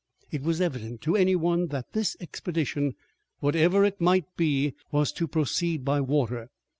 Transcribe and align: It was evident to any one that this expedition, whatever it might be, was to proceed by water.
It 0.31 0.41
was 0.41 0.61
evident 0.61 1.01
to 1.01 1.15
any 1.15 1.35
one 1.35 1.67
that 1.67 1.93
this 1.93 2.17
expedition, 2.19 2.95
whatever 3.39 3.85
it 3.85 4.01
might 4.01 4.25
be, 4.35 4.73
was 4.91 5.11
to 5.11 5.27
proceed 5.27 5.85
by 5.85 6.01
water. 6.01 6.49